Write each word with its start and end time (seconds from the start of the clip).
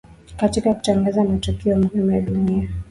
katika 0.37 0.73
kutangaza 0.73 1.23
matukio 1.23 1.75
muhimu 1.77 2.11
ya 2.11 2.21
dunia 2.21 2.69